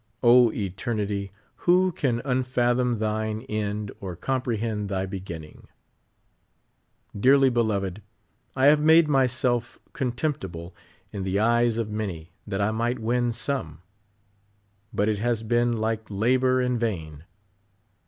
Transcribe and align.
().eternity, 0.25 1.29
who 1.57 1.91
can 1.91 2.21
unfathom 2.25 2.97
thine 2.97 3.41
end 3.43 3.91
or 3.99 4.15
comprehend 4.15 4.89
thy 4.89 5.05
])eginning? 5.05 5.65
Dearly 7.15 7.49
l>eloved, 7.51 8.01
1 8.53 8.65
have 8.67 8.79
made 8.79 9.07
myself 9.07 9.77
contemptible 9.93 10.73
in 11.11 11.21
the 11.21 11.37
eyes 11.37 11.77
of 11.77 11.91
many, 11.91 12.31
that 12.47 12.61
I 12.61 12.71
might 12.71 12.97
win 12.97 13.31
some. 13.31 13.83
But 14.91 15.07
it 15.07 15.19
has 15.19 15.43
been 15.43 15.77
like 15.77 16.09
labor 16.09 16.59
in 16.59 16.79
vain. 16.79 17.25